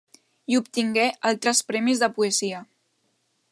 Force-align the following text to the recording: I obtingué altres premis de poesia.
I 0.53 0.55
obtingué 0.59 1.03
altres 1.33 1.61
premis 1.73 2.03
de 2.05 2.11
poesia. 2.17 2.65